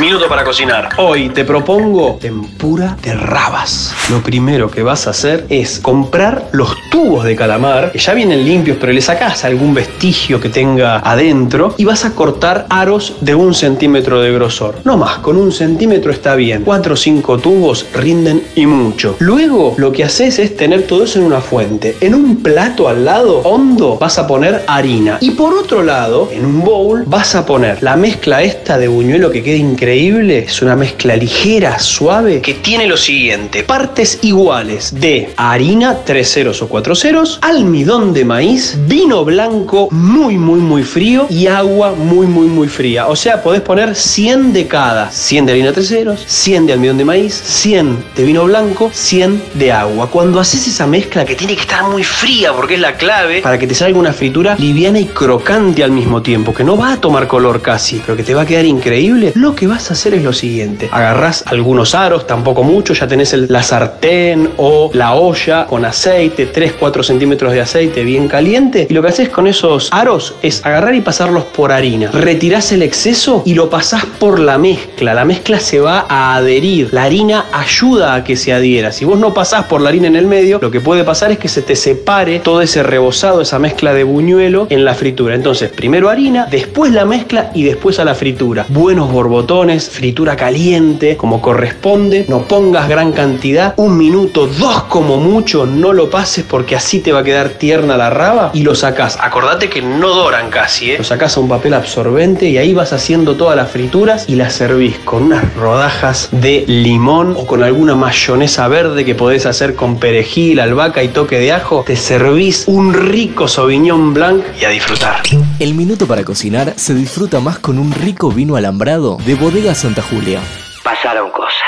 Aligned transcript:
Minuto 0.00 0.28
para 0.28 0.44
cocinar. 0.44 0.90
Hoy 0.98 1.28
te 1.30 1.44
propongo 1.44 2.18
tempura 2.20 2.96
de 3.02 3.14
rabas. 3.14 3.92
Lo 4.10 4.22
primero 4.22 4.70
que 4.70 4.84
vas 4.84 5.08
a 5.08 5.10
hacer 5.10 5.44
es 5.48 5.80
comprar 5.80 6.50
los 6.52 6.76
tubos 6.88 7.24
de 7.24 7.34
calamar, 7.34 7.90
que 7.90 7.98
ya 7.98 8.14
vienen 8.14 8.44
limpios, 8.44 8.76
pero 8.80 8.92
le 8.92 9.00
sacás 9.00 9.44
algún 9.44 9.74
vestigio 9.74 10.40
que 10.40 10.50
tenga 10.50 10.98
adentro 10.98 11.74
y 11.78 11.84
vas 11.84 12.04
a 12.04 12.12
cortar 12.12 12.66
aros 12.70 13.16
de 13.22 13.34
un 13.34 13.54
centímetro 13.54 14.20
de 14.20 14.30
grosor. 14.30 14.76
No 14.84 14.96
más, 14.96 15.18
con 15.18 15.36
un 15.36 15.50
centímetro 15.50 16.12
está 16.12 16.36
bien. 16.36 16.62
Cuatro 16.62 16.94
o 16.94 16.96
cinco 16.96 17.38
tubos 17.38 17.84
rinden 17.92 18.44
y 18.54 18.66
mucho. 18.66 19.16
Luego 19.18 19.74
lo 19.78 19.90
que 19.90 20.04
haces 20.04 20.38
es 20.38 20.56
tener 20.56 20.86
todo 20.86 21.02
eso 21.02 21.18
en 21.18 21.24
una 21.24 21.40
fuente. 21.40 21.96
En 22.00 22.14
un 22.14 22.40
plato 22.40 22.88
al 22.88 23.04
lado 23.04 23.40
hondo 23.40 23.98
vas 23.98 24.16
a 24.20 24.28
poner 24.28 24.62
harina. 24.68 25.18
Y 25.20 25.32
por 25.32 25.54
otro 25.54 25.82
lado, 25.82 26.28
en 26.30 26.46
un 26.46 26.60
bowl 26.60 27.02
vas 27.04 27.34
a 27.34 27.44
poner 27.44 27.82
la 27.82 27.96
mezcla 27.96 28.44
esta 28.44 28.78
de 28.78 28.86
buñuelo 28.86 29.32
que 29.32 29.42
queda 29.42 29.56
increíble. 29.56 29.87
Es 29.88 30.60
una 30.60 30.76
mezcla 30.76 31.16
ligera, 31.16 31.78
suave, 31.78 32.42
que 32.42 32.52
tiene 32.52 32.86
lo 32.86 32.98
siguiente. 32.98 33.62
Partes 33.62 34.18
iguales 34.20 35.00
de 35.00 35.30
harina, 35.36 36.00
tres 36.04 36.30
ceros 36.30 36.60
o 36.60 36.68
cuatro 36.68 36.94
ceros, 36.94 37.38
almidón 37.40 38.12
de 38.12 38.26
maíz, 38.26 38.76
vino 38.86 39.24
blanco 39.24 39.88
muy, 39.90 40.36
muy, 40.36 40.60
muy 40.60 40.82
frío 40.82 41.26
y 41.30 41.46
agua 41.46 41.94
muy, 41.94 42.26
muy, 42.26 42.48
muy 42.48 42.68
fría. 42.68 43.06
O 43.06 43.16
sea, 43.16 43.42
podés 43.42 43.62
poner 43.62 43.94
100 43.94 44.52
de 44.52 44.66
cada. 44.66 45.10
100 45.10 45.46
de 45.46 45.52
harina 45.52 45.72
tres 45.72 45.88
ceros, 45.88 46.22
100 46.26 46.66
de 46.66 46.72
almidón 46.74 46.98
de 46.98 47.04
maíz, 47.06 47.34
100 47.34 48.04
de 48.14 48.24
vino 48.24 48.44
blanco, 48.44 48.90
100 48.92 49.42
de 49.54 49.72
agua. 49.72 50.10
Cuando 50.10 50.38
haces 50.38 50.68
esa 50.68 50.86
mezcla 50.86 51.24
que 51.24 51.34
tiene 51.34 51.54
que 51.54 51.62
estar 51.62 51.88
muy 51.88 52.04
fría 52.04 52.52
porque 52.52 52.74
es 52.74 52.80
la 52.80 52.96
clave 52.96 53.40
para 53.40 53.58
que 53.58 53.66
te 53.66 53.74
salga 53.74 53.98
una 53.98 54.12
fritura 54.12 54.54
liviana 54.56 55.00
y 55.00 55.06
crocante 55.06 55.82
al 55.82 55.92
mismo 55.92 56.20
tiempo, 56.20 56.52
que 56.52 56.62
no 56.62 56.76
va 56.76 56.92
a 56.92 57.00
tomar 57.00 57.26
color 57.26 57.62
casi, 57.62 58.02
pero 58.04 58.16
que 58.16 58.22
te 58.22 58.34
va 58.34 58.42
a 58.42 58.46
quedar 58.46 58.66
increíble, 58.66 59.32
lo 59.34 59.54
que 59.54 59.66
vas 59.78 59.92
a 59.92 59.94
hacer 59.94 60.14
es 60.14 60.24
lo 60.24 60.32
siguiente. 60.32 60.88
Agarrás 60.90 61.44
algunos 61.46 61.94
aros, 61.94 62.26
tampoco 62.26 62.64
mucho, 62.64 62.94
ya 62.94 63.06
tenés 63.06 63.32
la 63.32 63.62
sartén 63.62 64.50
o 64.56 64.90
la 64.92 65.14
olla 65.14 65.66
con 65.66 65.84
aceite, 65.84 66.52
3-4 66.52 67.04
centímetros 67.04 67.52
de 67.52 67.60
aceite 67.60 68.02
bien 68.02 68.26
caliente, 68.26 68.88
y 68.90 68.92
lo 68.92 69.02
que 69.02 69.08
haces 69.08 69.28
con 69.28 69.46
esos 69.46 69.88
aros 69.92 70.34
es 70.42 70.66
agarrar 70.66 70.96
y 70.96 71.00
pasarlos 71.00 71.44
por 71.44 71.70
harina. 71.70 72.10
Retirás 72.10 72.72
el 72.72 72.82
exceso 72.82 73.44
y 73.46 73.54
lo 73.54 73.70
pasás 73.70 74.04
por 74.04 74.40
la 74.40 74.58
mezcla. 74.58 75.14
La 75.14 75.24
mezcla 75.24 75.60
se 75.60 75.78
va 75.78 76.06
a 76.08 76.34
adherir. 76.34 76.88
La 76.90 77.04
harina 77.04 77.44
ayuda 77.52 78.16
a 78.16 78.24
que 78.24 78.36
se 78.36 78.52
adhiera. 78.52 78.90
Si 78.90 79.04
vos 79.04 79.16
no 79.16 79.32
pasás 79.32 79.66
por 79.66 79.80
la 79.80 79.90
harina 79.90 80.08
en 80.08 80.16
el 80.16 80.26
medio, 80.26 80.58
lo 80.60 80.72
que 80.72 80.80
puede 80.80 81.04
pasar 81.04 81.30
es 81.30 81.38
que 81.38 81.46
se 81.46 81.62
te 81.62 81.76
separe 81.76 82.40
todo 82.40 82.62
ese 82.62 82.82
rebozado, 82.82 83.42
esa 83.42 83.60
mezcla 83.60 83.94
de 83.94 84.02
buñuelo 84.02 84.66
en 84.70 84.84
la 84.84 84.94
fritura. 84.94 85.36
Entonces, 85.36 85.70
primero 85.70 86.10
harina, 86.10 86.48
después 86.50 86.90
la 86.90 87.04
mezcla 87.04 87.52
y 87.54 87.62
después 87.62 88.00
a 88.00 88.04
la 88.04 88.16
fritura. 88.16 88.66
Buenos 88.70 89.12
borbotones, 89.12 89.67
fritura 89.76 90.36
caliente, 90.36 91.16
como 91.16 91.42
corresponde. 91.42 92.24
No 92.28 92.42
pongas 92.42 92.88
gran 92.88 93.12
cantidad, 93.12 93.74
un 93.76 93.96
minuto, 93.96 94.46
dos 94.46 94.84
como 94.84 95.18
mucho, 95.18 95.66
no 95.66 95.92
lo 95.92 96.10
pases 96.10 96.44
porque 96.48 96.76
así 96.76 97.00
te 97.00 97.12
va 97.12 97.20
a 97.20 97.24
quedar 97.24 97.50
tierna 97.50 97.96
la 97.96 98.10
raba 98.10 98.50
y 98.54 98.62
lo 98.62 98.74
sacás. 98.74 99.18
Acordate 99.20 99.68
que 99.68 99.82
no 99.82 100.08
doran 100.14 100.50
casi, 100.50 100.92
¿eh? 100.92 100.98
Lo 100.98 101.04
sacás 101.04 101.36
a 101.36 101.40
un 101.40 101.48
papel 101.48 101.74
absorbente 101.74 102.48
y 102.48 102.58
ahí 102.58 102.74
vas 102.74 102.92
haciendo 102.92 103.36
todas 103.36 103.56
las 103.56 103.70
frituras 103.70 104.24
y 104.28 104.36
las 104.36 104.54
servís 104.54 104.98
con 104.98 105.24
unas 105.24 105.54
rodajas 105.54 106.28
de 106.32 106.64
limón 106.66 107.34
o 107.36 107.46
con 107.46 107.62
alguna 107.62 107.94
mayonesa 107.94 108.68
verde 108.68 109.04
que 109.04 109.14
podés 109.14 109.46
hacer 109.46 109.74
con 109.74 109.98
perejil, 109.98 110.60
albahaca 110.60 111.02
y 111.02 111.08
toque 111.08 111.38
de 111.38 111.52
ajo. 111.52 111.84
Te 111.86 111.96
servís 111.96 112.64
un 112.66 112.94
rico 112.94 113.48
Sauvignon 113.48 114.14
Blanc 114.14 114.44
y 114.60 114.64
a 114.64 114.70
disfrutar. 114.70 115.22
El 115.58 115.74
minuto 115.74 116.06
para 116.06 116.24
cocinar 116.24 116.74
se 116.76 116.94
disfruta 116.94 117.40
más 117.40 117.58
con 117.58 117.78
un 117.78 117.92
rico 117.92 118.30
vino 118.30 118.56
alambrado 118.56 119.18
de 119.26 119.34
Bodega 119.58 119.74
Santa 119.74 120.00
Julia. 120.02 120.40
Pasaron 120.84 121.30
cosas. 121.32 121.67